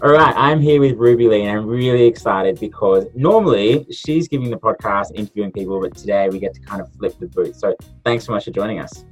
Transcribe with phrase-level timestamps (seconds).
[0.00, 4.48] All right, I'm here with Ruby Lee, and I'm really excited because normally she's giving
[4.48, 7.56] the podcast, interviewing people, but today we get to kind of flip the booth.
[7.56, 9.04] So thanks so much for joining us.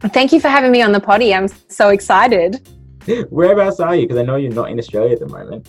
[0.00, 1.34] Thank you for having me on the potty.
[1.34, 2.66] I'm so excited.
[3.28, 4.06] Whereabouts are you?
[4.06, 5.68] Because I know you're not in Australia at the moment.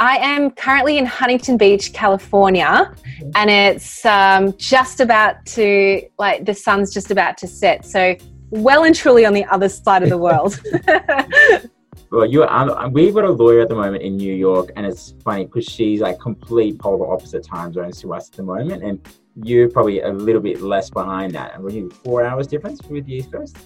[0.00, 2.92] I am currently in Huntington Beach, California,
[3.36, 7.84] and it's um, just about to, like, the sun's just about to set.
[7.84, 8.16] So,
[8.50, 10.60] well and truly on the other side of the world.
[12.16, 15.14] well, you um, we've got a lawyer at the moment in New York, and it's
[15.22, 19.06] funny because she's like complete polar opposite time zones to us at the moment, and
[19.42, 21.54] you're probably a little bit less behind that.
[21.54, 23.58] And we're four hours difference with the East Coast.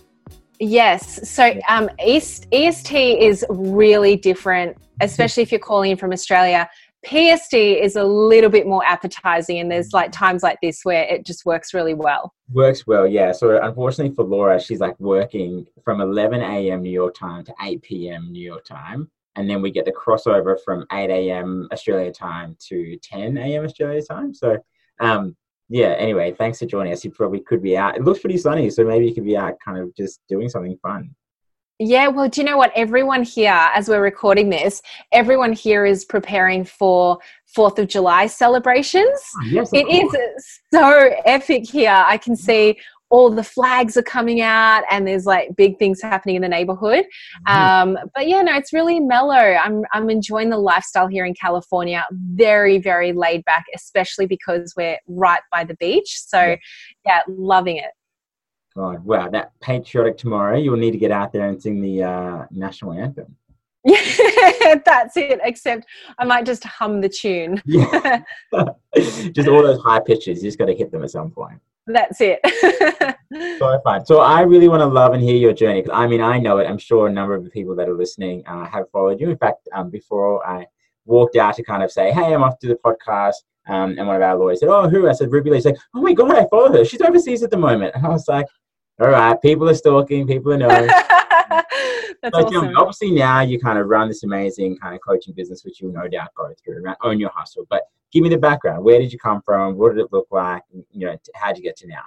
[0.58, 1.30] Yes.
[1.30, 6.68] So um, East EST is really different, especially if you're calling in from Australia.
[7.06, 11.24] PST is a little bit more appetizing, and there's like times like this where it
[11.24, 12.34] just works really well.
[12.52, 13.32] Works well, yeah.
[13.32, 16.82] So unfortunately for Laura, she's like working from 11 a.m.
[16.82, 18.30] New York time to 8 p.m.
[18.30, 21.68] New York time, and then we get the crossover from 8 a.m.
[21.72, 23.64] Australia time to 10 a.m.
[23.64, 24.34] Australia time.
[24.34, 24.58] So,
[25.00, 25.36] um,
[25.70, 25.94] yeah.
[25.98, 27.04] Anyway, thanks for joining us.
[27.04, 27.96] You probably could be out.
[27.96, 30.76] It looks pretty sunny, so maybe you could be out, kind of just doing something
[30.82, 31.14] fun.
[31.82, 32.72] Yeah, well, do you know what?
[32.76, 39.18] Everyone here, as we're recording this, everyone here is preparing for Fourth of July celebrations.
[39.36, 40.14] Oh, yes, it course.
[40.14, 41.90] is so epic here.
[41.90, 42.78] I can see
[43.08, 47.06] all the flags are coming out and there's like big things happening in the neighborhood.
[47.48, 47.96] Mm-hmm.
[47.96, 49.34] Um, but yeah, no, it's really mellow.
[49.34, 52.04] I'm, I'm enjoying the lifestyle here in California.
[52.12, 56.20] Very, very laid back, especially because we're right by the beach.
[56.26, 56.56] So yeah,
[57.06, 57.90] yeah loving it.
[58.76, 62.44] God, wow, that patriotic tomorrow, you'll need to get out there and sing the uh,
[62.50, 63.36] national anthem.
[63.84, 65.40] Yeah, that's it.
[65.42, 65.86] Except
[66.18, 67.60] I might just hum the tune.
[67.66, 68.22] yeah.
[69.32, 71.58] just all those high pitches, you just got to hit them at some point.
[71.86, 72.40] That's it.
[73.58, 74.04] so fun.
[74.06, 75.84] So I really want to love and hear your journey.
[75.92, 76.66] I mean, I know it.
[76.66, 79.30] I'm sure a number of the people that are listening uh, have followed you.
[79.30, 80.66] In fact, um, before I
[81.06, 83.36] walked out to kind of say, "Hey, I'm off to the podcast,"
[83.70, 86.02] um, and one of our lawyers said, "Oh, who?" I said, "Ruby Lee." Like, "Oh
[86.02, 86.84] my god, I follow her.
[86.84, 88.46] She's overseas at the moment." And I was like,
[89.00, 90.86] all right, people are stalking, people are knowing.
[92.22, 92.76] That's awesome.
[92.76, 96.06] obviously now you kind of run this amazing kind of coaching business, which you'll no
[96.06, 96.96] doubt go through, right?
[97.02, 97.66] Own your hustle.
[97.70, 98.84] But give me the background.
[98.84, 99.78] Where did you come from?
[99.78, 100.62] What did it look like?
[100.92, 102.02] You know, how did you get to now?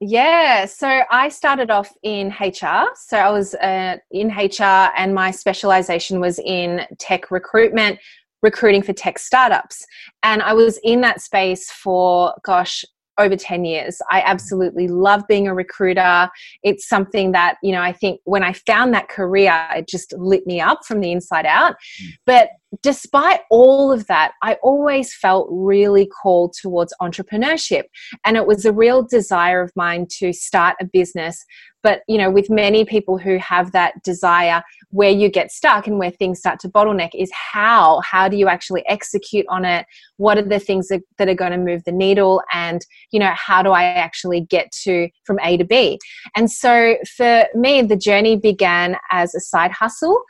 [0.00, 2.90] Yeah, so I started off in HR.
[2.94, 7.98] So I was uh, in HR, and my specialization was in tech recruitment,
[8.42, 9.84] recruiting for tech startups.
[10.22, 12.84] And I was in that space for, gosh,
[13.18, 14.00] over 10 years.
[14.10, 16.28] I absolutely love being a recruiter.
[16.62, 20.46] It's something that, you know, I think when I found that career, it just lit
[20.46, 21.74] me up from the inside out.
[22.00, 22.06] Mm.
[22.26, 22.50] But
[22.82, 27.84] despite all of that, I always felt really called towards entrepreneurship.
[28.24, 31.44] And it was a real desire of mine to start a business.
[31.82, 35.98] But you know with many people who have that desire where you get stuck and
[35.98, 38.00] where things start to bottleneck is how?
[38.00, 39.86] How do you actually execute on it?
[40.16, 42.42] What are the things that, that are going to move the needle?
[42.52, 45.98] And you know how do i actually get to from a to b?
[46.36, 50.20] And so for me the journey began as a side hustle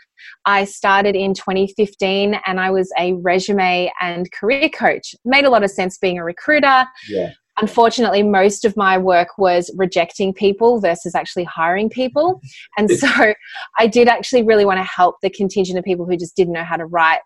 [0.44, 5.14] I started in 2015 and I was a resume and career coach.
[5.24, 6.86] Made a lot of sense being a recruiter.
[7.08, 7.30] Yeah
[7.60, 12.40] unfortunately, most of my work was rejecting people versus actually hiring people.
[12.76, 13.34] And so
[13.78, 16.64] I did actually really want to help the contingent of people who just didn't know
[16.64, 17.20] how to write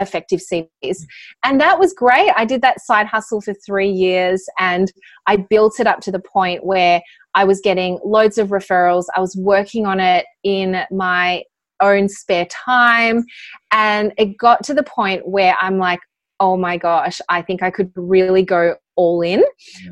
[0.00, 1.02] effective CVs.
[1.44, 2.30] And that was great.
[2.36, 4.90] I did that side hustle for three years and
[5.26, 7.02] I built it up to the point where
[7.34, 9.04] I was getting loads of referrals.
[9.14, 11.42] I was working on it in my
[11.80, 13.24] own spare time.
[13.70, 16.00] And it got to the point where I'm like,
[16.40, 19.42] oh my gosh, I think I could really go all in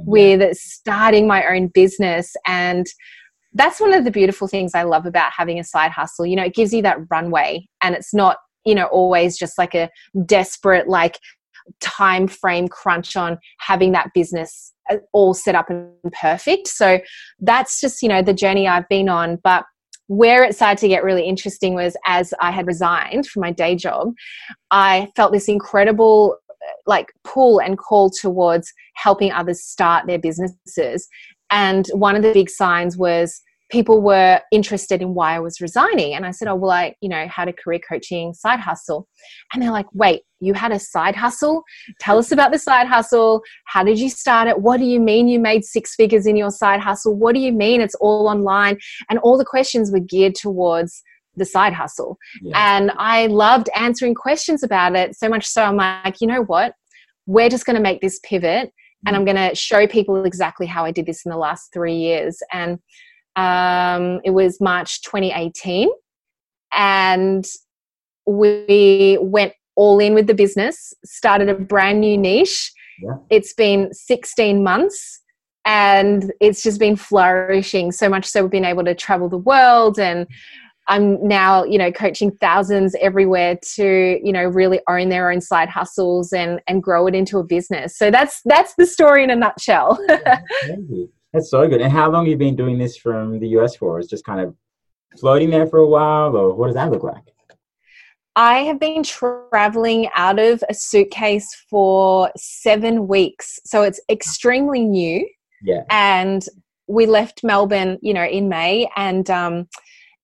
[0.00, 2.34] with starting my own business.
[2.46, 2.86] And
[3.52, 6.26] that's one of the beautiful things I love about having a side hustle.
[6.26, 9.74] You know, it gives you that runway and it's not, you know, always just like
[9.74, 9.90] a
[10.26, 11.18] desperate, like,
[11.80, 16.66] time frame crunch on having that business uh, all set up and perfect.
[16.66, 16.98] So
[17.38, 19.38] that's just, you know, the journey I've been on.
[19.44, 19.64] But
[20.12, 23.74] where it started to get really interesting was as I had resigned from my day
[23.74, 24.12] job,
[24.70, 31.08] I felt this incredible uh, like pull and call towards helping others start their businesses.
[31.50, 33.40] And one of the big signs was
[33.72, 36.14] people were interested in why I was resigning.
[36.14, 39.08] And I said, Oh, well, I, you know, had a career coaching side hustle.
[39.52, 41.64] And they're like, Wait, you had a side hustle?
[41.98, 43.42] Tell us about the side hustle.
[43.64, 44.60] How did you start it?
[44.60, 47.16] What do you mean you made six figures in your side hustle?
[47.16, 48.78] What do you mean it's all online?
[49.08, 51.02] And all the questions were geared towards
[51.34, 52.18] the side hustle.
[52.42, 52.76] Yeah.
[52.76, 56.74] And I loved answering questions about it so much so I'm like, you know what?
[57.24, 58.70] We're just going to make this pivot
[59.06, 59.18] and mm.
[59.18, 62.38] I'm going to show people exactly how I did this in the last three years.
[62.52, 62.78] And
[63.36, 65.88] um, it was March 2018.
[66.74, 67.44] And
[68.26, 72.72] we went all in with the business, started a brand new niche.
[73.02, 73.16] Yeah.
[73.30, 75.20] It's been 16 months
[75.64, 79.98] and it's just been flourishing so much so we've been able to travel the world
[79.98, 80.26] and
[80.88, 85.68] I'm now, you know, coaching thousands everywhere to, you know, really own their own side
[85.68, 87.96] hustles and and grow it into a business.
[87.96, 90.04] So that's that's the story in a nutshell.
[91.32, 91.80] that's so good.
[91.80, 93.98] And how long have you been doing this from the US for?
[93.98, 94.54] It's just kind of
[95.18, 97.24] floating there for a while, or what does that look like?
[98.34, 103.58] I have been traveling out of a suitcase for seven weeks.
[103.64, 105.28] So it's extremely new.
[105.62, 105.82] Yeah.
[105.90, 106.42] And
[106.86, 109.68] we left Melbourne, you know, in May and um,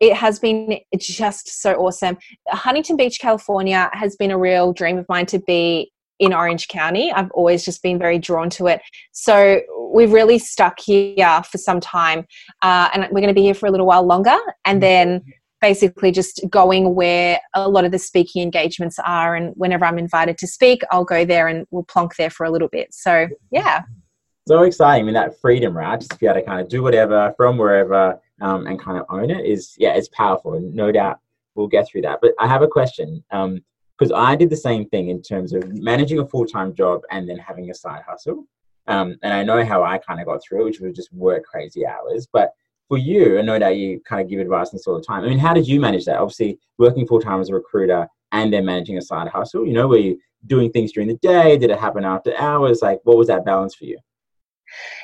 [0.00, 2.18] it has been just so awesome.
[2.48, 7.12] Huntington Beach, California has been a real dream of mine to be in Orange County.
[7.12, 8.80] I've always just been very drawn to it.
[9.12, 9.60] So
[9.92, 12.26] we've really stuck here for some time
[12.62, 14.36] uh, and we're going to be here for a little while longer.
[14.64, 15.22] And then
[15.60, 20.38] basically just going where a lot of the speaking engagements are and whenever i'm invited
[20.38, 23.82] to speak i'll go there and we'll plonk there for a little bit so yeah
[24.46, 26.82] so exciting i mean that freedom right just to be able to kind of do
[26.82, 30.92] whatever from wherever um, and kind of own it is yeah it's powerful And no
[30.92, 31.18] doubt
[31.54, 33.24] we'll get through that but i have a question
[33.98, 37.38] because i did the same thing in terms of managing a full-time job and then
[37.38, 38.44] having a side hustle
[38.86, 41.44] um, and i know how i kind of got through it which was just work
[41.44, 42.52] crazy hours but
[42.88, 45.22] for you, I know that you kind of give advice and all the time.
[45.22, 46.18] I mean, how did you manage that?
[46.18, 49.66] Obviously, working full time as a recruiter and then managing a side hustle.
[49.66, 51.58] You know, were you doing things during the day?
[51.58, 52.80] Did it happen after hours?
[52.82, 53.98] Like, what was that balance for you?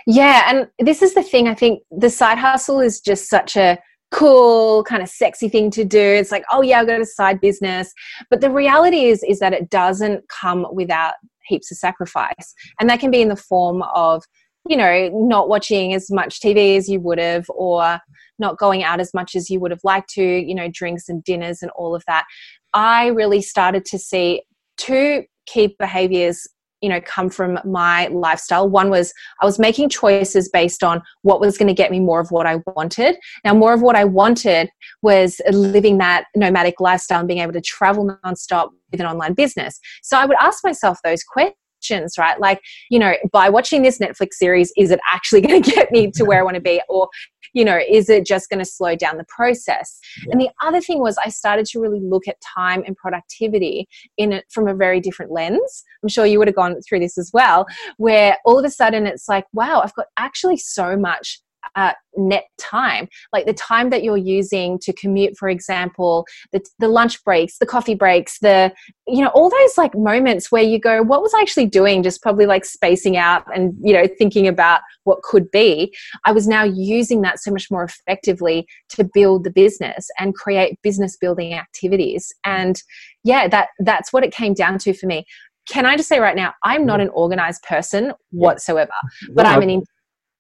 [0.07, 1.47] Yeah, and this is the thing.
[1.47, 3.79] I think the side hustle is just such a
[4.15, 6.01] cool kind of sexy thing to do.
[6.01, 7.93] It's like oh yeah i've got a side business.
[8.31, 11.15] But the reality is is that it doesn't come without
[11.47, 12.55] heaps of sacrifice.
[12.81, 14.23] And that can be in the form of
[14.69, 18.01] you know, not watching as much TV as you would have, or
[18.39, 21.23] not going out as much as you would have liked to, you know, drinks and
[21.23, 22.25] dinners and all of that.
[22.73, 24.43] I really started to see
[24.77, 26.49] two key behaviors
[26.85, 28.69] you know come from my lifestyle.
[28.69, 32.21] One was i was making choices based on what was going to get me more
[32.21, 33.17] of what i wanted.
[33.45, 34.69] Now more of what i wanted
[35.03, 39.81] was living that nomadic lifestyle and being able to travel nonstop with an online business.
[40.03, 42.41] So i would ask myself those questions questions, right?
[42.41, 42.61] Like,
[42.91, 46.25] you know, by watching this Netflix series, is it actually going to get me to
[46.25, 46.81] where I want to be?
[46.89, 47.09] Or,
[47.53, 50.01] you know, is it just going to slow down the process?
[50.27, 50.33] Yeah.
[50.33, 53.87] And the other thing was, I started to really look at time and productivity
[54.17, 55.85] in it from a very different lens.
[56.03, 57.67] I'm sure you would have gone through this as well,
[57.99, 61.41] where all of a sudden it's like, wow, I've got actually so much
[61.77, 63.09] uh, net time.
[63.33, 67.67] Like the time that you're using to commute for example the, the lunch breaks the
[67.67, 68.73] coffee breaks the
[69.07, 72.03] you know all those like moments where you go what was i actually doing?
[72.03, 75.95] Just probably like spacing out and you know thinking about what could be.
[76.25, 80.81] I was now using that so much more effectively to build the business and create
[80.83, 82.33] business building activities.
[82.45, 82.83] And
[83.25, 85.27] yeah that that's what it came down to for me.
[85.69, 88.93] Can I just say right now, I'm not an organized person whatsoever,
[89.35, 89.71] but I'm an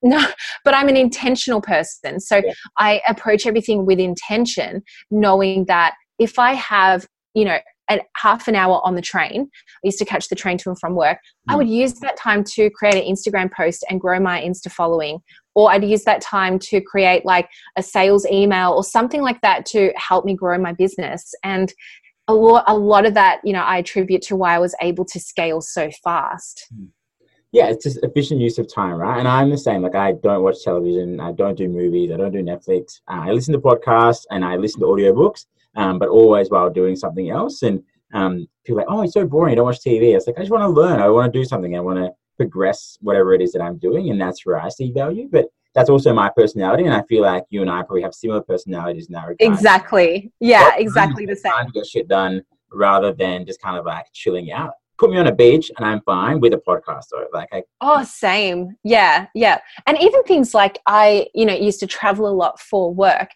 [0.04, 0.24] no
[0.64, 2.20] but i'm an intentional person.
[2.20, 2.52] So yeah.
[2.78, 7.58] i approach everything with intention knowing that if i have you know
[7.90, 10.78] a half an hour on the train i used to catch the train to and
[10.78, 11.52] from work mm.
[11.52, 15.18] i would use that time to create an instagram post and grow my insta following.
[15.54, 19.66] Or i'd use that time to create like a sales email or something like that
[19.66, 21.32] to help me grow my business.
[21.42, 21.72] And
[22.26, 25.04] a lot, a lot of that you know i attribute to why i was able
[25.04, 26.66] to scale so fast.
[26.74, 26.88] Mm
[27.54, 29.16] yeah, it's just efficient use of time, right?
[29.16, 29.82] And I'm the same.
[29.82, 33.00] Like I don't watch television, I don't do movies, I don't do Netflix.
[33.06, 35.46] Uh, I listen to podcasts and I listen to audiobooks,
[35.76, 37.62] um, but always while doing something else.
[37.62, 37.80] And
[38.12, 39.52] um, people are like, oh, it's so boring.
[39.52, 40.16] I don't watch TV.
[40.16, 41.00] It's like I just want to learn.
[41.00, 41.76] I want to do something.
[41.76, 44.90] I want to progress whatever it is that I'm doing, and that's where I see
[44.90, 45.28] value.
[45.30, 45.46] But
[45.76, 49.06] that's also my personality, and I feel like you and I probably have similar personalities
[49.06, 49.36] in that regard.
[49.40, 50.32] Exactly.
[50.40, 51.52] Yeah, exactly the same.
[51.52, 52.42] Time to get shit done
[52.72, 56.00] rather than just kind of like chilling out put me on a beach and I'm
[56.02, 57.26] fine with a podcast though.
[57.32, 58.76] Like I Oh, same.
[58.84, 59.60] Yeah, yeah.
[59.86, 63.30] And even things like I, you know, used to travel a lot for work.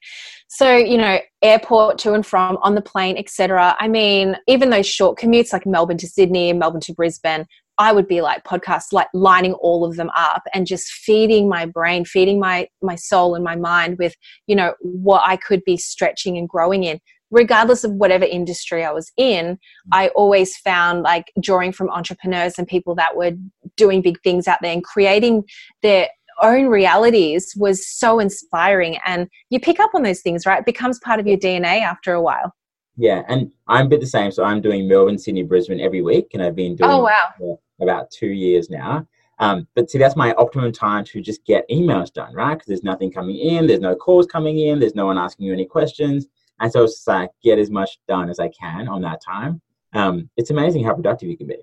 [0.49, 3.77] So, you know, airport to and from on the plane, etc.
[3.79, 7.47] I mean, even those short commutes like Melbourne to Sydney Melbourne to Brisbane,
[7.79, 11.65] I would be like podcasts, like lining all of them up and just feeding my
[11.65, 14.15] brain, feeding my my soul and my mind with,
[14.47, 16.99] you know, what I could be stretching and growing in
[17.31, 19.59] regardless of whatever industry I was in, mm.
[19.93, 23.33] I always found like drawing from entrepreneurs and people that were
[23.77, 25.45] doing big things out there and creating
[25.83, 26.09] their
[26.43, 28.99] own realities was so inspiring.
[29.05, 30.61] And you pick up on those things, right?
[30.61, 32.55] It becomes part of your DNA after a while.
[32.97, 34.33] Yeah, and I'm a bit the same.
[34.33, 38.11] So I'm doing Melbourne, Sydney, Brisbane every week, and I've been doing oh wow about
[38.11, 39.07] two years now.
[39.39, 42.55] Um, but see, that's my optimum time to just get emails done, right?
[42.55, 45.53] Because there's nothing coming in, there's no calls coming in, there's no one asking you
[45.53, 46.27] any questions
[46.61, 49.61] And so it's like get as much done as I can on that time.
[49.95, 51.59] Um, it's amazing how productive you can be.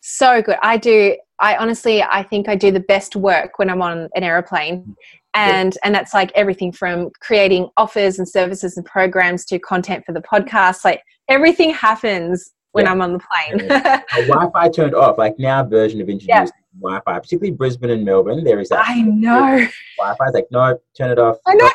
[0.00, 0.56] So good.
[0.62, 1.16] I do.
[1.40, 4.96] I honestly, I think I do the best work when I'm on an aeroplane,
[5.34, 5.80] and yeah.
[5.84, 10.22] and that's like everything from creating offers and services and programs to content for the
[10.22, 10.84] podcast.
[10.84, 12.92] Like everything happens when yeah.
[12.92, 13.66] I'm on the plane.
[13.68, 14.02] yeah.
[14.28, 15.18] Wi-Fi turned off.
[15.18, 18.44] Like now, version of introduced Wi-Fi, particularly Brisbane and Melbourne.
[18.44, 18.84] There is that.
[18.86, 19.66] I know.
[19.98, 21.38] Wi-Fi is like no, turn it off.
[21.46, 21.70] I know.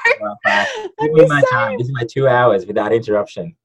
[1.00, 1.78] Give me my time.
[1.78, 3.56] This is my two hours without interruption.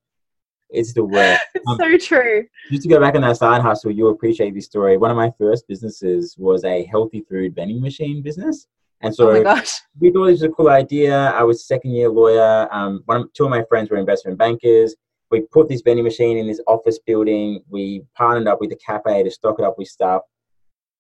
[0.71, 1.43] It's the worst.
[1.55, 2.45] it's um, so true.
[2.71, 4.97] Just to go back on that side hustle, you'll appreciate this story.
[4.97, 8.67] One of my first businesses was a healthy food vending machine business.
[9.01, 9.63] And so oh
[10.01, 11.31] we thought it was a cool idea.
[11.31, 12.69] I was second year lawyer.
[12.73, 14.95] Um, one of, two of my friends were investment bankers.
[15.31, 17.63] We put this vending machine in this office building.
[17.69, 20.23] We partnered up with the cafe to stock it up with stuff.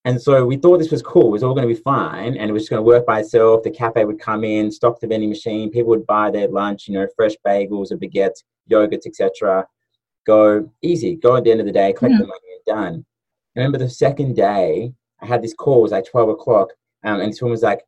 [0.08, 1.26] And so we thought this was cool.
[1.26, 3.20] It was all going to be fine, and it was just going to work by
[3.20, 3.62] itself.
[3.62, 5.70] The cafe would come in, stock the vending machine.
[5.70, 9.66] People would buy their lunch, you know, fresh bagels or baguettes, yogurts, etc.
[10.26, 11.16] Go easy.
[11.16, 13.04] Go at the end of the day, collect the money, and done.
[13.54, 15.80] I remember the second day, I had this call.
[15.80, 16.68] It was like twelve o'clock,
[17.04, 17.82] um, and someone was like,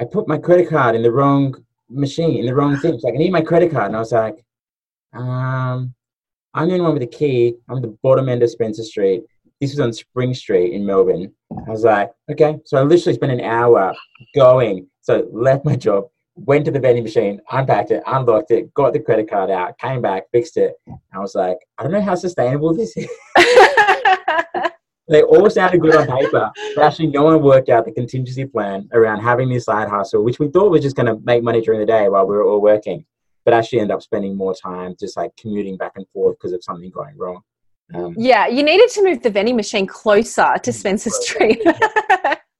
[0.00, 1.56] "I put my credit card in the wrong
[1.90, 4.12] machine, in the wrong thing." She's like, "I need my credit card," and I was
[4.12, 4.44] like,
[5.12, 5.92] "Um,
[6.54, 7.56] I'm the only one with a key.
[7.68, 9.24] I'm at the bottom end of Spencer Street."
[9.60, 11.32] This was on Spring Street in Melbourne.
[11.50, 12.58] I was like, okay.
[12.64, 13.92] So I literally spent an hour
[14.34, 14.86] going.
[15.00, 16.04] So left my job,
[16.36, 20.00] went to the vending machine, unpacked it, unlocked it, got the credit card out, came
[20.00, 20.74] back, fixed it.
[21.12, 23.08] I was like, I don't know how sustainable this is.
[25.08, 28.88] they all sounded good on paper, but actually no one worked out the contingency plan
[28.92, 31.80] around having this side hustle, which we thought was just going to make money during
[31.80, 33.04] the day while we were all working,
[33.44, 36.62] but actually end up spending more time just like commuting back and forth because of
[36.62, 37.40] something going wrong.
[37.94, 41.62] Um, yeah, you needed to move the vending machine closer to Spencer Street.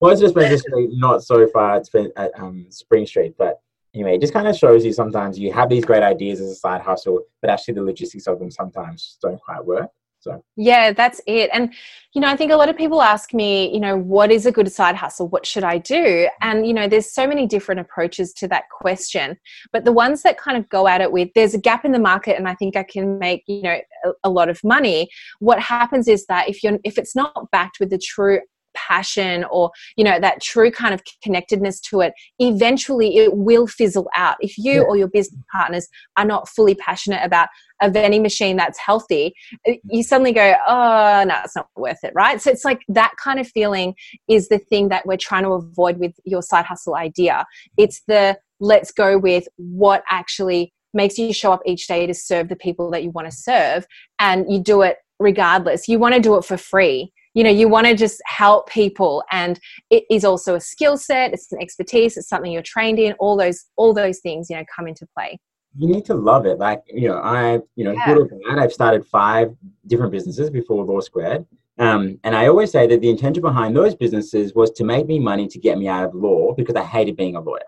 [0.01, 3.35] closer to Spencer Street, not so far at, um, Spring Street.
[3.37, 3.61] But
[3.95, 6.55] anyway, it just kind of shows you sometimes you have these great ideas as a
[6.55, 9.91] side hustle, but actually the logistics of them sometimes don't quite work.
[10.21, 11.51] So yeah, that's it.
[11.53, 11.73] And
[12.15, 14.53] you know, I think a lot of people ask me, you know, what is a
[14.53, 15.29] good side hustle?
[15.29, 16.29] What should I do?
[16.41, 19.39] And you know, there's so many different approaches to that question.
[19.73, 21.99] But the ones that kind of go at it with there's a gap in the
[21.99, 25.09] market and I think I can make, you know, a, a lot of money.
[25.39, 28.41] What happens is that if you're if it's not backed with the true
[28.75, 34.09] passion or you know that true kind of connectedness to it eventually it will fizzle
[34.15, 34.37] out.
[34.41, 34.81] If you yeah.
[34.81, 37.49] or your business partners are not fully passionate about
[37.81, 39.35] a vending machine that's healthy
[39.69, 42.41] uh, you suddenly go oh no it's not worth it right?
[42.41, 43.95] So it's like that kind of feeling
[44.29, 47.45] is the thing that we're trying to avoid with your side hustle idea.
[47.77, 52.49] It's the let's go with what actually makes you show up each day to serve
[52.49, 53.87] the people that you want to serve
[54.19, 55.89] and you do it regardless.
[55.89, 59.23] You want to do it for free you know you want to just help people
[59.31, 63.13] and it is also a skill set it's an expertise it's something you're trained in
[63.21, 65.39] all those all those things you know come into play
[65.79, 68.07] you need to love it like you know i you know yeah.
[68.07, 69.55] good or bad i've started five
[69.87, 71.47] different businesses before law squared
[71.79, 75.21] um, and i always say that the intention behind those businesses was to make me
[75.21, 77.61] money to get me out of law because i hated being a lawyer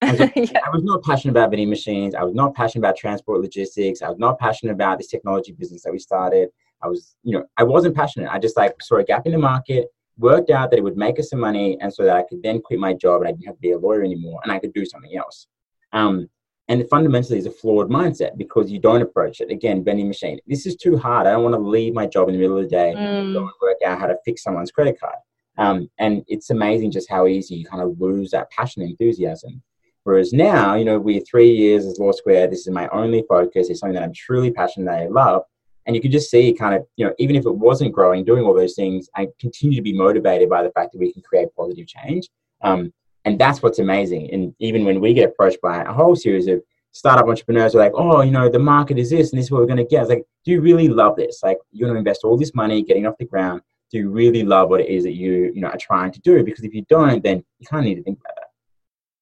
[0.00, 0.60] I was, yeah.
[0.64, 2.14] I was not passionate about vending machines.
[2.14, 4.00] I was not passionate about transport logistics.
[4.00, 6.50] I was not passionate about this technology business that we started.
[6.82, 8.32] I was, you know, I wasn't passionate.
[8.32, 11.18] I just like saw a gap in the market, worked out that it would make
[11.18, 13.46] us some money, and so that I could then quit my job and I didn't
[13.46, 15.46] have to be a lawyer anymore, and I could do something else.
[15.92, 16.28] Um,
[16.68, 19.50] and fundamentally, is a flawed mindset because you don't approach it.
[19.50, 20.38] Again, vending machine.
[20.46, 21.26] This is too hard.
[21.26, 22.98] I don't want to leave my job in the middle of the day mm.
[22.98, 25.16] and go and work out how to fix someone's credit card.
[25.56, 29.62] Um, and it's amazing just how easy you kind of lose that passion and enthusiasm.
[30.04, 32.50] Whereas now, you know, we're three years as Law Squared.
[32.50, 33.68] This is my only focus.
[33.68, 35.42] It's something that I'm truly passionate that I love.
[35.88, 38.44] And you can just see kind of, you know, even if it wasn't growing, doing
[38.44, 41.48] all those things, I continue to be motivated by the fact that we can create
[41.56, 42.28] positive change.
[42.62, 42.92] Um,
[43.24, 44.30] and that's what's amazing.
[44.30, 47.92] And even when we get approached by a whole series of startup entrepreneurs are like,
[47.94, 50.02] oh, you know, the market is this and this is what we're going to get.
[50.02, 51.40] It's like, do you really love this?
[51.42, 53.62] Like, you're going to invest all this money getting off the ground.
[53.90, 56.44] Do you really love what it is that you, you know, are trying to do?
[56.44, 58.48] Because if you don't, then you kind of need to think about that.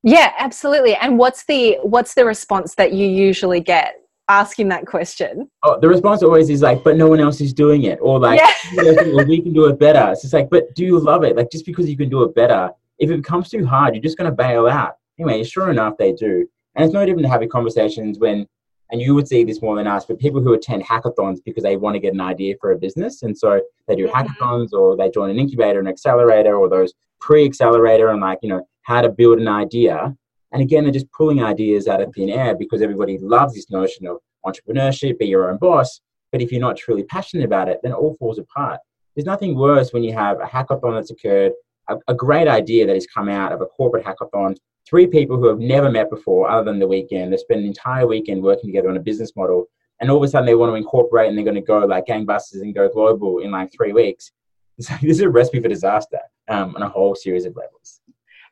[0.02, 0.96] Yeah, absolutely.
[0.96, 3.96] And what's the what's the response that you usually get
[4.28, 5.50] asking that question?
[5.62, 7.99] Oh, the response always is like, but no one else is doing it.
[8.00, 8.52] Or like, yeah.
[9.12, 10.12] well, we can do it better.
[10.12, 11.37] It's just like, but do you love it?
[11.37, 14.18] Like, just because you can do it better, if it becomes too hard, you're just
[14.18, 14.97] going to bail out.
[15.18, 16.49] Anyway, sure enough, they do.
[16.75, 18.47] And it's no different to having conversations when,
[18.90, 21.76] and you would see this more than us, but people who attend hackathons because they
[21.76, 23.23] want to get an idea for a business.
[23.23, 24.16] And so they do mm-hmm.
[24.16, 28.49] hackathons or they join an incubator, an accelerator, or those pre accelerator and like, you
[28.49, 30.16] know, how to build an idea
[30.52, 34.06] and again, they're just pulling ideas out of thin air because everybody loves this notion
[34.06, 36.00] of entrepreneurship, be your own boss.
[36.32, 38.80] But if you're not truly passionate about it, then it all falls apart.
[39.14, 41.52] There's nothing worse when you have a hackathon that's occurred,
[41.88, 44.56] a, a great idea that has come out of a corporate hackathon,
[44.88, 47.32] three people who have never met before, other than the weekend.
[47.32, 49.66] They spend an entire weekend working together on a business model,
[50.00, 52.06] and all of a sudden they want to incorporate and they're going to go like
[52.06, 54.32] gangbusters and go global in like three weeks.
[54.90, 58.02] Like, this is a recipe for disaster um, on a whole series of levels.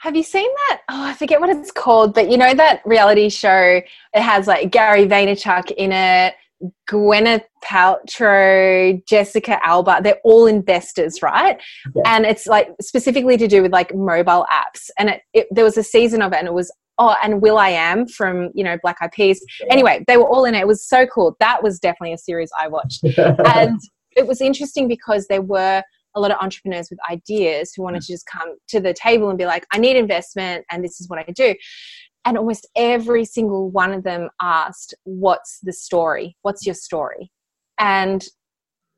[0.04, 0.82] Have you seen that?
[0.90, 3.80] Oh, I forget what it's called, but you know that reality show?
[4.12, 6.34] It has like Gary Vaynerchuk in it,
[6.90, 10.00] Gwyneth Paltrow, Jessica Alba.
[10.04, 11.58] They're all investors, right?
[11.96, 12.02] Yeah.
[12.04, 14.90] And it's like specifically to do with like mobile apps.
[14.98, 18.06] And it, it, there was a season of it, and it was oh, and will.i.am
[18.06, 19.42] from you know Black Eyed Peas.
[19.58, 19.68] Yeah.
[19.72, 20.60] Anyway, they were all in it.
[20.60, 21.34] It was so cool.
[21.40, 23.80] That was definitely a series I watched, and
[24.14, 25.82] it was interesting because there were
[26.14, 28.06] a lot of entrepreneurs with ideas who wanted mm.
[28.06, 31.08] to just come to the table and be like, I need investment, and this is
[31.08, 31.54] what I do.
[32.24, 36.36] And almost every single one of them asked what's the story?
[36.42, 37.30] What's your story?
[37.78, 38.24] And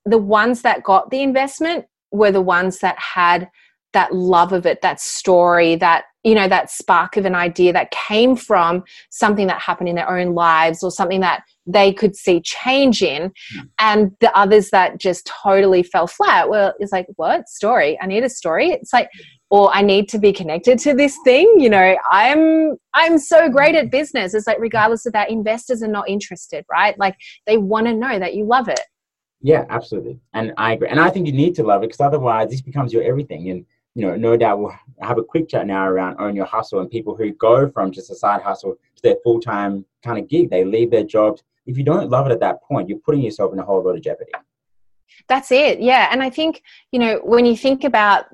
[0.04, 3.48] the ones that got the investment were the ones that had
[3.92, 7.90] that love of it that story that you know that spark of an idea that
[7.92, 12.40] came from something that happened in their own lives or something that they could see
[12.40, 13.60] change in hmm.
[13.78, 18.24] and the others that just totally fell flat well it's like what story i need
[18.24, 19.08] a story it's like
[19.48, 21.60] or I need to be connected to this thing.
[21.60, 24.34] You know, I'm I'm so great at business.
[24.34, 26.98] It's like regardless of that, investors are not interested, right?
[26.98, 27.16] Like
[27.46, 28.80] they want to know that you love it.
[29.42, 30.18] Yeah, absolutely.
[30.32, 30.88] And I agree.
[30.88, 33.50] And I think you need to love it because otherwise this becomes your everything.
[33.50, 36.80] And you know, no doubt we'll have a quick chat now around own your hustle
[36.80, 40.28] and people who go from just a side hustle to their full time kind of
[40.28, 40.50] gig.
[40.50, 41.42] They leave their jobs.
[41.64, 43.96] If you don't love it at that point, you're putting yourself in a whole lot
[43.96, 44.32] of jeopardy.
[45.28, 45.80] That's it.
[45.80, 46.08] Yeah.
[46.12, 46.62] And I think,
[46.92, 48.26] you know, when you think about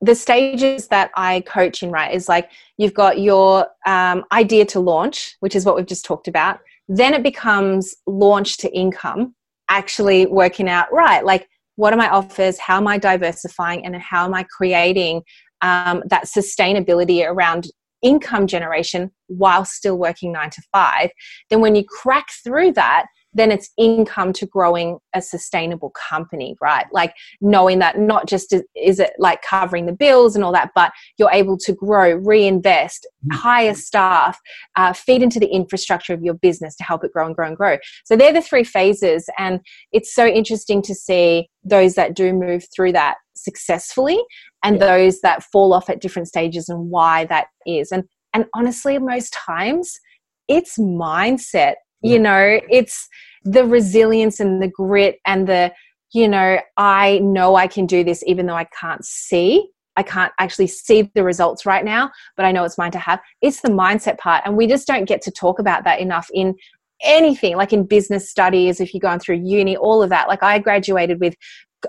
[0.00, 4.80] the stages that I coach in, right, is like you've got your um, idea to
[4.80, 6.58] launch, which is what we've just talked about.
[6.88, 9.36] Then it becomes launch to income,
[9.68, 12.58] actually working out, right, like what are my offers?
[12.58, 13.86] How am I diversifying?
[13.86, 15.22] And how am I creating
[15.62, 17.68] um, that sustainability around
[18.02, 21.10] income generation while still working nine to five?
[21.50, 23.06] Then when you crack through that,
[23.36, 26.86] then it's income to growing a sustainable company, right?
[26.92, 30.92] Like knowing that not just is it like covering the bills and all that, but
[31.18, 33.36] you're able to grow, reinvest, mm-hmm.
[33.36, 34.38] hire staff,
[34.76, 37.56] uh, feed into the infrastructure of your business to help it grow and grow and
[37.56, 37.76] grow.
[38.04, 39.28] So they're the three phases.
[39.38, 39.60] And
[39.92, 44.18] it's so interesting to see those that do move through that successfully
[44.64, 44.86] and yeah.
[44.86, 47.92] those that fall off at different stages and why that is.
[47.92, 49.98] And and honestly, most times
[50.46, 53.08] it's mindset you know it's
[53.44, 55.72] the resilience and the grit and the
[56.12, 59.68] you know i know i can do this even though i can't see.
[59.98, 63.20] I can't actually see the results right now but i know it's mine to have.
[63.40, 66.54] It's the mindset part and we just don't get to talk about that enough in
[67.02, 70.28] anything like in business studies if you're going through uni all of that.
[70.28, 71.34] Like i graduated with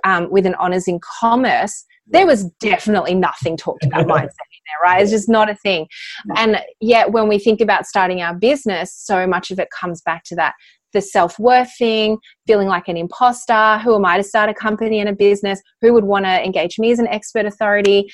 [0.04, 1.86] um, with an honors in commerce.
[2.08, 4.30] There was definitely nothing talked about mindset.
[4.30, 4.30] in
[4.67, 5.01] there, right?
[5.01, 5.88] It's just not a thing.
[6.36, 10.23] And yet, when we think about starting our business, so much of it comes back
[10.25, 10.53] to that
[10.93, 13.77] the self worth thing, feeling like an imposter.
[13.80, 15.62] Who am I to start a company and a business?
[15.82, 18.10] Who would want to engage me as an expert authority?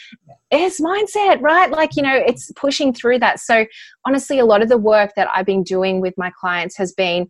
[0.51, 1.71] It's mindset, right?
[1.71, 3.39] Like, you know, it's pushing through that.
[3.39, 3.65] So,
[4.05, 7.29] honestly, a lot of the work that I've been doing with my clients has been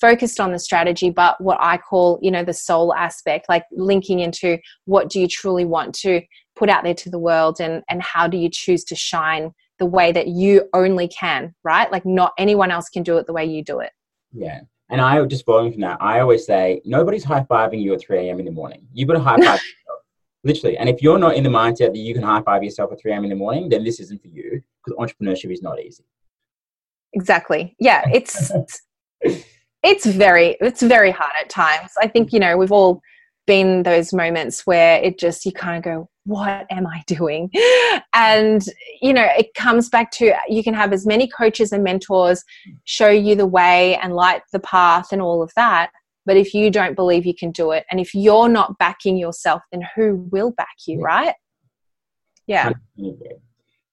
[0.00, 4.20] focused on the strategy but what i call you know the soul aspect like linking
[4.20, 6.20] into what do you truly want to
[6.56, 9.86] put out there to the world and and how do you choose to shine the
[9.86, 11.90] way that you only can right?
[11.90, 13.90] Like not anyone else can do it the way you do it.
[14.32, 14.60] Yeah.
[14.90, 18.38] And i just following from that i always say nobody's high-fiving you at 3 a.m
[18.38, 18.86] in the morning.
[18.92, 20.00] You've got to high-five yourself.
[20.44, 20.76] Literally.
[20.76, 23.24] And if you're not in the mindset that you can high-five yourself at 3 a.m
[23.24, 26.04] in the morning then this isn't for you because entrepreneurship is not easy.
[27.12, 27.74] Exactly.
[27.78, 28.52] Yeah it's
[29.84, 31.92] it's very it's very hard at times.
[32.00, 33.00] I think you know we've all
[33.46, 37.50] been those moments where it just you kind of go what am i doing?
[38.14, 38.64] And
[39.02, 42.42] you know it comes back to you can have as many coaches and mentors
[42.84, 45.90] show you the way and light the path and all of that
[46.24, 49.62] but if you don't believe you can do it and if you're not backing yourself
[49.72, 51.34] then who will back you right?
[52.46, 52.72] Yeah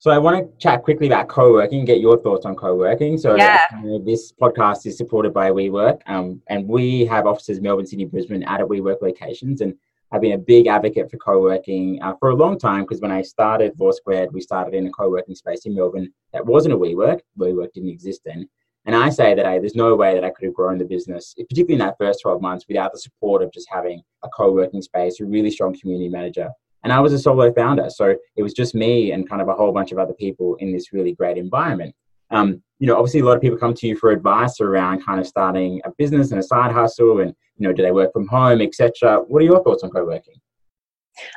[0.01, 3.19] so I want to chat quickly about co-working, get your thoughts on co-working.
[3.19, 3.61] So yeah.
[3.71, 8.05] Uh, this podcast is supported by WeWork, um, and we have offices in Melbourne, Sydney,
[8.05, 9.75] Brisbane at a WeWork locations, and
[10.11, 13.21] I've been a big advocate for co-working uh, for a long time because when I
[13.21, 17.19] started Four Squared, we started in a co-working space in Melbourne that wasn't a WeWork.
[17.37, 18.49] WeWork didn't exist then.
[18.85, 21.35] And I say that I, there's no way that I could have grown the business,
[21.37, 25.19] particularly in that first 12 months, without the support of just having a co-working space,
[25.19, 26.49] a really strong community manager,
[26.83, 27.89] and I was a solo founder.
[27.89, 30.71] So it was just me and kind of a whole bunch of other people in
[30.71, 31.95] this really great environment.
[32.31, 35.19] Um, you know, obviously a lot of people come to you for advice around kind
[35.19, 38.27] of starting a business and a side hustle and, you know, do they work from
[38.27, 39.19] home, etc.
[39.27, 40.35] What are your thoughts on co-working?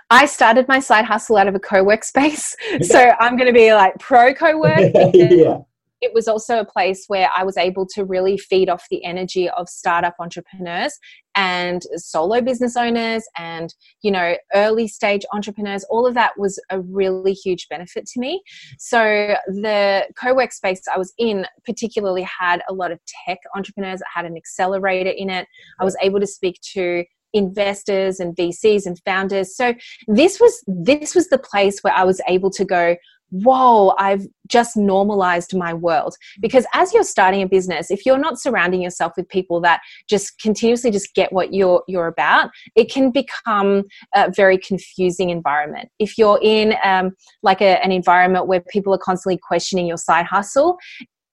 [0.09, 2.57] I started my side hustle out of a co-work space.
[2.83, 4.93] so I'm going to be like pro co-work.
[5.15, 5.59] yeah
[6.05, 9.49] it was also a place where I was able to really feed off the energy
[9.49, 10.99] of startup entrepreneurs
[11.35, 15.85] and solo business owners and you know early stage entrepreneurs.
[15.91, 18.43] All of that was a really huge benefit to me.
[18.79, 24.09] So the co-work space i was in particularly had a lot of tech entrepreneurs that
[24.15, 25.49] had an accelerator in it.
[25.81, 29.55] I was able to speak to investors and VCs and founders.
[29.55, 29.75] So
[30.07, 32.97] this was this was the place where I was able to go,
[33.43, 36.15] whoa, I've just normalized my world.
[36.41, 40.39] Because as you're starting a business, if you're not surrounding yourself with people that just
[40.41, 45.89] continuously just get what you're you're about, it can become a very confusing environment.
[45.99, 47.11] If you're in um,
[47.43, 50.79] like a, an environment where people are constantly questioning your side hustle,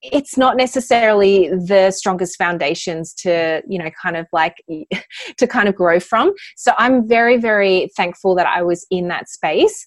[0.01, 4.55] it's not necessarily the strongest foundations to you know kind of like
[5.37, 9.29] to kind of grow from so i'm very very thankful that i was in that
[9.29, 9.85] space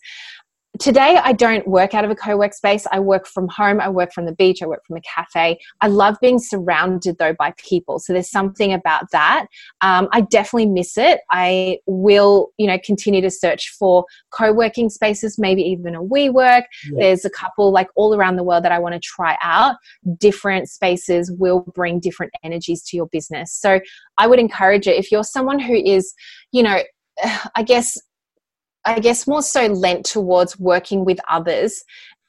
[0.81, 2.87] today I don't work out of a co-work space.
[2.91, 3.81] I work from home.
[3.81, 4.63] I work from the beach.
[4.63, 5.59] I work from a cafe.
[5.81, 7.99] I love being surrounded though by people.
[7.99, 9.47] So there's something about that.
[9.81, 11.21] Um, I definitely miss it.
[11.31, 16.65] I will, you know, continue to search for co-working spaces, maybe even a WeWork.
[16.91, 16.99] Yeah.
[16.99, 19.77] There's a couple like all around the world that I want to try out.
[20.19, 23.53] Different spaces will bring different energies to your business.
[23.53, 23.81] So
[24.19, 26.15] I would encourage it if you're someone who is,
[26.53, 26.83] you know,
[27.55, 27.99] I guess
[28.87, 31.83] I guess more so lent towards working with others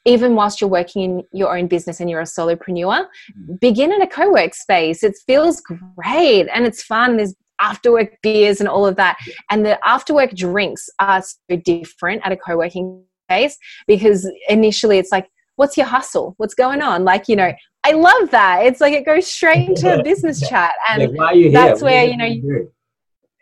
[0.06, 3.56] even whilst you're working in your own business and you're a solopreneur, mm-hmm.
[3.60, 5.04] begin in a co-work space.
[5.04, 7.18] It feels great and it's fun.
[7.18, 9.18] There's after work beers and all of that.
[9.50, 15.12] And the after work drinks are so different at a co-working space because initially it's
[15.12, 16.36] like, what's your hustle?
[16.38, 17.04] What's going on?
[17.04, 18.66] Like, you know, I love that.
[18.66, 20.74] It's like it goes straight into a business chat.
[20.90, 21.18] And
[21.54, 22.72] that's where, you know, you,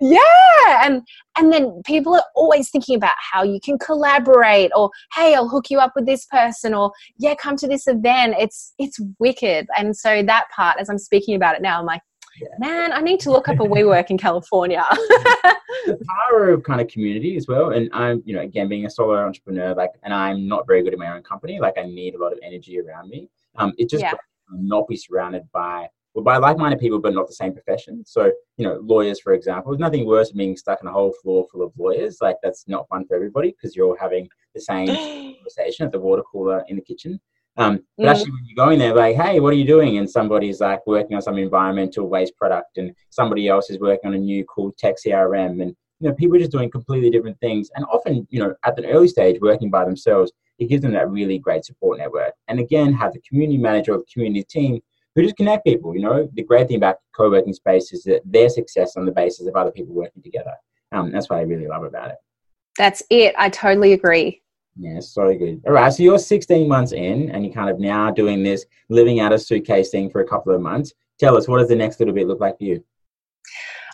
[0.03, 1.01] yeah and
[1.37, 5.69] and then people are always thinking about how you can collaborate or hey i'll hook
[5.69, 8.35] you up with this person or yeah come to this event.
[8.37, 9.67] It's it's wicked.
[9.77, 12.01] And so that part as i'm speaking about it now i'm like
[12.41, 12.47] yeah.
[12.59, 14.83] man i need to look up a WeWork in california.
[15.85, 17.71] The power of kind of community as well.
[17.71, 20.93] And i'm you know again being a solo entrepreneur like and i'm not very good
[20.93, 23.29] in my own company like i need a lot of energy around me.
[23.55, 24.13] Um it just yeah.
[24.51, 28.03] not be surrounded by well, by like-minded people, but not the same profession.
[28.05, 31.13] So, you know, lawyers, for example, there's nothing worse than being stuck in a whole
[31.21, 32.17] floor full of lawyers.
[32.21, 34.87] Like that's not fun for everybody because you're all having the same
[35.35, 37.19] conversation at the water cooler in the kitchen.
[37.57, 38.09] Um, but mm.
[38.09, 39.97] actually, when you go in there, like, hey, what are you doing?
[39.97, 44.15] And somebody's like working on some environmental waste product, and somebody else is working on
[44.15, 47.69] a new cool tech CRM, and you know, people are just doing completely different things.
[47.75, 51.09] And often, you know, at an early stage, working by themselves, it gives them that
[51.09, 52.33] really great support network.
[52.47, 54.81] And again, have the community manager or the community team
[55.15, 55.95] who just connect people.
[55.95, 59.47] You know, the great thing about co-working space is that their success on the basis
[59.47, 60.53] of other people working together.
[60.91, 62.17] Um, that's what I really love about it.
[62.77, 63.35] That's it.
[63.37, 64.41] I totally agree.
[64.75, 65.61] Yeah, so good.
[65.67, 69.19] All right, so you're 16 months in, and you're kind of now doing this living
[69.19, 70.93] out a suitcase thing for a couple of months.
[71.19, 72.83] Tell us, what does the next little bit look like for you?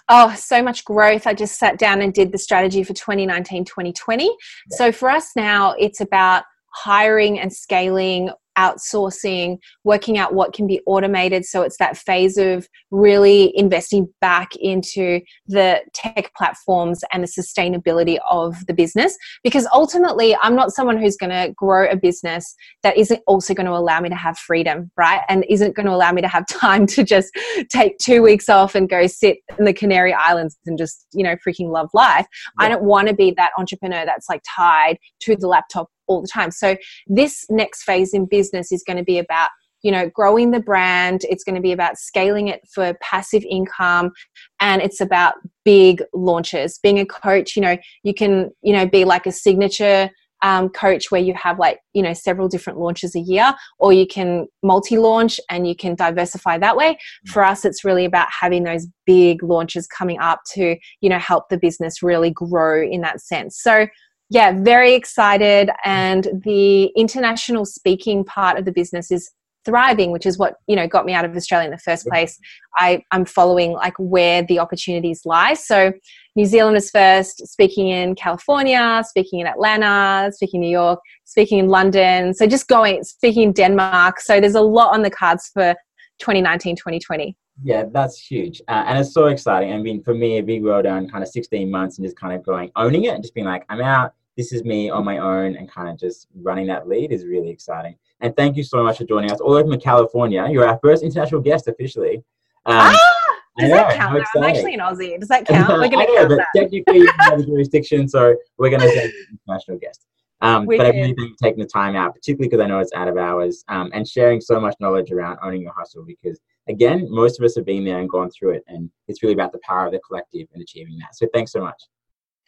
[0.08, 1.28] Oh, so much growth.
[1.28, 4.24] I just sat down and did the strategy for 2019 2020.
[4.24, 4.32] Yeah.
[4.72, 10.82] So for us now, it's about hiring and scaling outsourcing, working out what can be
[10.86, 11.45] automated.
[11.45, 18.17] So it's that phase of really investing back into the tech platforms and the sustainability
[18.30, 19.15] of the business.
[19.43, 23.65] Because ultimately, I'm not someone who's going to grow a business that isn't also going
[23.67, 25.22] to allow me to have freedom, right?
[25.30, 27.32] And isn't going to allow me to have time to just
[27.72, 31.36] take two weeks off and go sit in the Canary Islands and just, you know,
[31.48, 32.28] freaking love life.
[32.60, 32.65] Yeah.
[32.65, 36.28] I don't want to be that entrepreneur that's like tied to the laptop all the
[36.28, 36.52] time.
[36.52, 36.76] So
[37.08, 39.50] this next phase in business is going to be about
[39.82, 41.22] you know growing the brand.
[41.30, 44.12] It's going to be about scaling it for passive income
[44.60, 46.80] and it's about big launches.
[46.84, 50.10] Being a coach you know you can you know be like a signature
[50.41, 54.08] um, coach where you have like you know several different launches a year or you
[54.08, 56.98] can multi-launch and you can diversify that way.
[57.28, 61.50] For us it's really about having those big launches coming up to you know help
[61.50, 63.62] the business really grow in that sense.
[63.62, 63.88] So
[64.30, 65.72] yeah, very excited.
[65.84, 69.32] And the international speaking part of the business is
[69.65, 72.39] thriving, which is what you know got me out of Australia in the first place.
[72.76, 75.56] I, I'm following like where the opportunities lie.
[75.56, 75.94] So
[76.36, 81.60] New Zealand is first, speaking in California, speaking in Atlanta, speaking in New York, speaking
[81.60, 82.34] in London.
[82.34, 84.20] So just going, speaking in Denmark.
[84.22, 85.76] So there's a lot on the cards for
[86.20, 87.36] 2019, 2020.
[87.62, 88.62] Yeah, that's huge.
[88.70, 89.74] Uh, and it's so exciting.
[89.74, 92.34] I mean, for me, a big roll down kind of 16 months and just kind
[92.34, 95.17] of going, owning it and just being like, I'm out this is me on my
[95.17, 97.93] own and kind of just running that lead is really exciting.
[98.21, 100.47] And thank you so much for joining us all over from California.
[100.49, 102.23] You're our first international guest officially.
[102.65, 103.19] Um, ah!
[103.58, 104.23] Does that count?
[104.38, 105.19] I'm actually an Aussie.
[105.19, 105.67] Does that count?
[105.67, 106.47] We're going to count that.
[106.56, 110.06] Technically, you have a jurisdiction, so we're going to say international guest.
[110.39, 112.93] Um, but I really thank you taking the time out, particularly because I know it's
[112.93, 116.06] out of hours, um, and sharing so much knowledge around owning your hustle.
[116.06, 119.34] Because again, most of us have been there and gone through it, and it's really
[119.34, 121.15] about the power of the collective and achieving that.
[121.15, 121.84] So thanks so much.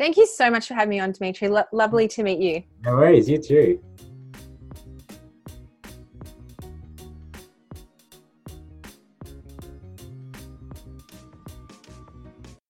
[0.01, 1.47] Thank you so much for having me on, Dimitri.
[1.47, 2.63] Lo- lovely to meet you.
[2.83, 3.29] No worries.
[3.29, 3.79] You too.